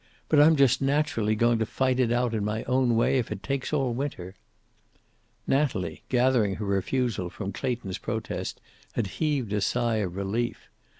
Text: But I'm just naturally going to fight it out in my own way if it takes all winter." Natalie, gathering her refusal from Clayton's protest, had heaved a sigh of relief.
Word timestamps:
But 0.29 0.39
I'm 0.41 0.55
just 0.55 0.81
naturally 0.81 1.35
going 1.35 1.59
to 1.59 1.65
fight 1.67 1.99
it 1.99 2.11
out 2.11 2.33
in 2.33 2.43
my 2.43 2.63
own 2.63 2.95
way 2.95 3.19
if 3.19 3.31
it 3.31 3.43
takes 3.43 3.71
all 3.71 3.93
winter." 3.93 4.33
Natalie, 5.45 6.01
gathering 6.09 6.55
her 6.55 6.65
refusal 6.65 7.29
from 7.29 7.53
Clayton's 7.53 7.99
protest, 7.99 8.59
had 8.93 9.05
heaved 9.21 9.53
a 9.53 9.61
sigh 9.61 9.97
of 9.97 10.15
relief. 10.15 10.67